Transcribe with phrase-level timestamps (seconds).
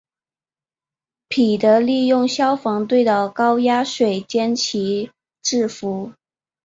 [1.29, 5.11] 彼得利用消防队的高压水将其
[5.43, 6.11] 制伏。